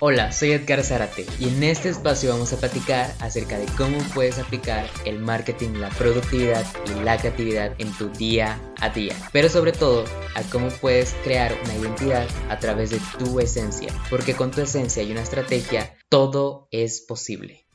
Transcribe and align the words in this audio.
Hola, 0.00 0.30
soy 0.30 0.52
Edgar 0.52 0.84
Zárate 0.84 1.26
y 1.40 1.48
en 1.48 1.60
este 1.64 1.88
espacio 1.88 2.30
vamos 2.30 2.52
a 2.52 2.60
platicar 2.60 3.12
acerca 3.18 3.58
de 3.58 3.66
cómo 3.76 3.98
puedes 4.14 4.38
aplicar 4.38 4.86
el 5.04 5.18
marketing, 5.18 5.70
la 5.70 5.88
productividad 5.88 6.64
y 6.86 7.02
la 7.02 7.18
creatividad 7.18 7.74
en 7.78 7.92
tu 7.98 8.08
día 8.08 8.60
a 8.80 8.90
día. 8.90 9.16
Pero 9.32 9.48
sobre 9.48 9.72
todo, 9.72 10.04
a 10.36 10.42
cómo 10.52 10.68
puedes 10.68 11.14
crear 11.24 11.52
una 11.64 11.74
identidad 11.74 12.28
a 12.48 12.60
través 12.60 12.90
de 12.90 13.00
tu 13.18 13.40
esencia, 13.40 13.92
porque 14.08 14.34
con 14.34 14.52
tu 14.52 14.60
esencia 14.60 15.02
y 15.02 15.10
una 15.10 15.22
estrategia, 15.22 15.92
todo 16.08 16.68
es 16.70 17.00
posible. 17.00 17.66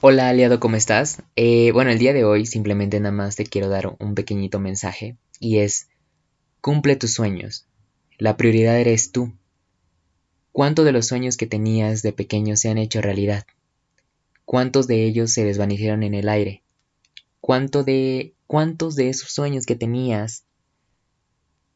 Hola 0.00 0.28
aliado, 0.28 0.60
¿cómo 0.60 0.76
estás? 0.76 1.20
Eh, 1.34 1.72
bueno, 1.72 1.90
el 1.90 1.98
día 1.98 2.12
de 2.12 2.24
hoy 2.24 2.46
simplemente 2.46 3.00
nada 3.00 3.10
más 3.10 3.34
te 3.34 3.44
quiero 3.44 3.68
dar 3.68 3.96
un 3.98 4.14
pequeñito 4.14 4.60
mensaje 4.60 5.16
y 5.40 5.58
es, 5.58 5.88
cumple 6.60 6.94
tus 6.94 7.12
sueños 7.12 7.66
la 8.18 8.36
prioridad 8.36 8.78
eres 8.78 9.12
tú. 9.12 9.32
¿Cuántos 10.52 10.84
de 10.84 10.92
los 10.92 11.06
sueños 11.06 11.36
que 11.36 11.46
tenías 11.46 12.02
de 12.02 12.12
pequeño 12.12 12.56
se 12.56 12.70
han 12.70 12.78
hecho 12.78 13.02
realidad? 13.02 13.46
¿Cuántos 14.44 14.86
de 14.86 15.04
ellos 15.04 15.32
se 15.32 15.44
desvanecieron 15.44 16.02
en 16.02 16.14
el 16.14 16.28
aire? 16.28 16.62
¿Cuánto 17.40 17.84
de, 17.84 18.32
¿Cuántos 18.46 18.96
de 18.96 19.08
esos 19.10 19.30
sueños 19.30 19.66
que 19.66 19.76
tenías 19.76 20.44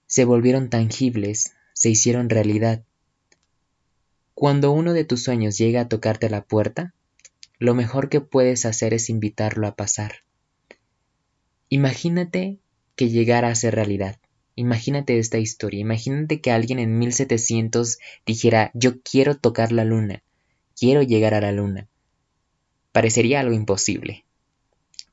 se 0.06 0.24
volvieron 0.24 0.70
tangibles, 0.70 1.52
se 1.74 1.90
hicieron 1.90 2.30
realidad? 2.30 2.84
Cuando 4.34 4.72
uno 4.72 4.92
de 4.94 5.04
tus 5.04 5.22
sueños 5.24 5.58
llega 5.58 5.82
a 5.82 5.88
tocarte 5.88 6.30
la 6.30 6.44
puerta, 6.44 6.94
lo 7.58 7.74
mejor 7.74 8.08
que 8.08 8.22
puedes 8.22 8.64
hacer 8.64 8.94
es 8.94 9.10
invitarlo 9.10 9.66
a 9.66 9.76
pasar. 9.76 10.22
Imagínate 11.68 12.58
que 12.96 13.10
llegara 13.10 13.48
a 13.48 13.54
ser 13.54 13.74
realidad. 13.74 14.19
Imagínate 14.60 15.18
esta 15.18 15.38
historia, 15.38 15.80
imagínate 15.80 16.42
que 16.42 16.50
alguien 16.50 16.80
en 16.80 16.98
1700 16.98 17.96
dijera 18.26 18.70
yo 18.74 19.00
quiero 19.00 19.34
tocar 19.34 19.72
la 19.72 19.86
luna, 19.86 20.22
quiero 20.78 21.00
llegar 21.00 21.32
a 21.32 21.40
la 21.40 21.50
luna. 21.50 21.88
Parecería 22.92 23.40
algo 23.40 23.54
imposible. 23.54 24.26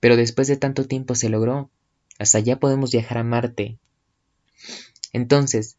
Pero 0.02 0.18
después 0.18 0.50
de 0.50 0.58
tanto 0.58 0.86
tiempo 0.86 1.16
se 1.16 1.30
logró, 1.30 1.72
hasta 2.20 2.40
allá 2.40 2.60
podemos 2.60 2.92
viajar 2.92 3.20
a 3.20 3.24
Marte. 3.24 3.78
Entonces, 5.14 5.78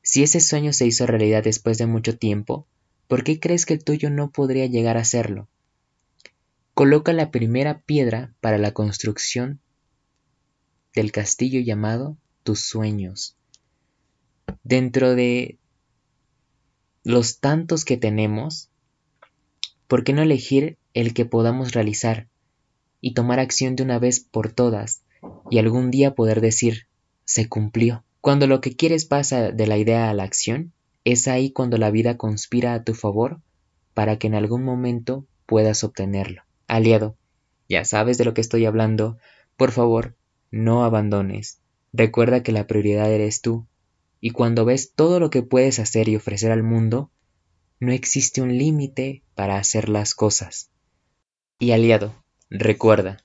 si 0.00 0.22
ese 0.22 0.38
sueño 0.38 0.72
se 0.72 0.86
hizo 0.86 1.04
realidad 1.04 1.42
después 1.42 1.76
de 1.76 1.86
mucho 1.86 2.16
tiempo, 2.16 2.68
¿por 3.08 3.24
qué 3.24 3.40
crees 3.40 3.66
que 3.66 3.74
el 3.74 3.82
tuyo 3.82 4.10
no 4.10 4.30
podría 4.30 4.66
llegar 4.66 4.96
a 4.96 5.04
serlo? 5.04 5.48
Coloca 6.72 7.12
la 7.12 7.32
primera 7.32 7.80
piedra 7.80 8.32
para 8.40 8.58
la 8.58 8.70
construcción 8.70 9.58
del 10.94 11.10
castillo 11.10 11.58
llamado 11.58 12.16
tus 12.48 12.60
sueños. 12.60 13.36
Dentro 14.64 15.14
de 15.14 15.58
los 17.04 17.40
tantos 17.40 17.84
que 17.84 17.98
tenemos, 17.98 18.70
¿por 19.86 20.02
qué 20.02 20.14
no 20.14 20.22
elegir 20.22 20.78
el 20.94 21.12
que 21.12 21.26
podamos 21.26 21.72
realizar 21.72 22.26
y 23.02 23.12
tomar 23.12 23.38
acción 23.38 23.76
de 23.76 23.82
una 23.82 23.98
vez 23.98 24.20
por 24.20 24.50
todas 24.50 25.02
y 25.50 25.58
algún 25.58 25.90
día 25.90 26.14
poder 26.14 26.40
decir, 26.40 26.86
se 27.26 27.50
cumplió? 27.50 28.02
Cuando 28.22 28.46
lo 28.46 28.62
que 28.62 28.74
quieres 28.74 29.04
pasa 29.04 29.52
de 29.52 29.66
la 29.66 29.76
idea 29.76 30.08
a 30.08 30.14
la 30.14 30.22
acción, 30.22 30.72
es 31.04 31.28
ahí 31.28 31.50
cuando 31.50 31.76
la 31.76 31.90
vida 31.90 32.16
conspira 32.16 32.72
a 32.72 32.82
tu 32.82 32.94
favor 32.94 33.42
para 33.92 34.18
que 34.18 34.28
en 34.28 34.34
algún 34.34 34.64
momento 34.64 35.26
puedas 35.44 35.84
obtenerlo. 35.84 36.44
Aliado, 36.66 37.14
ya 37.68 37.84
sabes 37.84 38.16
de 38.16 38.24
lo 38.24 38.32
que 38.32 38.40
estoy 38.40 38.64
hablando, 38.64 39.18
por 39.58 39.70
favor, 39.70 40.16
no 40.50 40.82
abandones, 40.82 41.60
Recuerda 41.98 42.44
que 42.44 42.52
la 42.52 42.68
prioridad 42.68 43.12
eres 43.12 43.40
tú, 43.40 43.66
y 44.20 44.30
cuando 44.30 44.64
ves 44.64 44.92
todo 44.94 45.18
lo 45.18 45.30
que 45.30 45.42
puedes 45.42 45.80
hacer 45.80 46.08
y 46.08 46.14
ofrecer 46.14 46.52
al 46.52 46.62
mundo, 46.62 47.10
no 47.80 47.90
existe 47.90 48.40
un 48.40 48.56
límite 48.56 49.24
para 49.34 49.56
hacer 49.56 49.88
las 49.88 50.14
cosas. 50.14 50.70
Y 51.58 51.72
aliado, 51.72 52.14
recuerda 52.50 53.24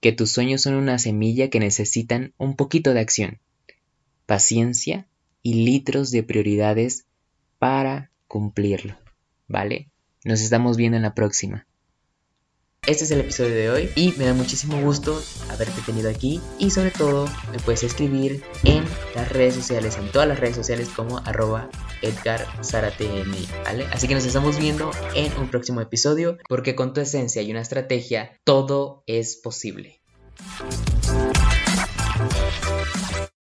que 0.00 0.12
tus 0.12 0.30
sueños 0.30 0.62
son 0.62 0.74
una 0.74 1.00
semilla 1.00 1.50
que 1.50 1.58
necesitan 1.58 2.32
un 2.38 2.54
poquito 2.54 2.94
de 2.94 3.00
acción, 3.00 3.40
paciencia 4.24 5.08
y 5.42 5.64
litros 5.64 6.12
de 6.12 6.22
prioridades 6.22 7.06
para 7.58 8.12
cumplirlo. 8.28 8.96
¿Vale? 9.48 9.90
Nos 10.22 10.42
estamos 10.42 10.76
viendo 10.76 10.96
en 10.96 11.02
la 11.02 11.16
próxima. 11.16 11.66
Este 12.86 13.02
es 13.02 13.10
el 13.10 13.18
episodio 13.18 13.52
de 13.52 13.68
hoy 13.68 13.90
y 13.96 14.12
me 14.16 14.26
da 14.26 14.32
muchísimo 14.32 14.80
gusto 14.80 15.20
haberte 15.50 15.82
tenido 15.84 16.08
aquí 16.08 16.40
y 16.60 16.70
sobre 16.70 16.92
todo 16.92 17.28
me 17.50 17.58
puedes 17.58 17.82
escribir 17.82 18.44
en 18.62 18.84
las 19.16 19.28
redes 19.28 19.56
sociales, 19.56 19.98
en 19.98 20.12
todas 20.12 20.28
las 20.28 20.38
redes 20.38 20.54
sociales 20.54 20.88
como 20.94 21.18
arroba 21.18 21.68
Edgar 22.00 22.46
¿vale? 23.64 23.86
Así 23.92 24.06
que 24.06 24.14
nos 24.14 24.24
estamos 24.24 24.60
viendo 24.60 24.92
en 25.16 25.36
un 25.36 25.50
próximo 25.50 25.80
episodio 25.80 26.38
porque 26.48 26.76
con 26.76 26.94
tu 26.94 27.00
esencia 27.00 27.42
y 27.42 27.50
una 27.50 27.62
estrategia 27.62 28.38
todo 28.44 29.02
es 29.08 29.34
posible. 29.34 30.00